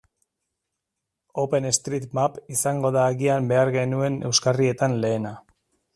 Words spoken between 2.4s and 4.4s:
izango da agian behar genuen